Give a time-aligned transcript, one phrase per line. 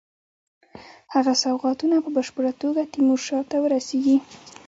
[1.13, 4.17] هغه سوغاتونه په بشپړه توګه تیمورشاه ته ورسیږي.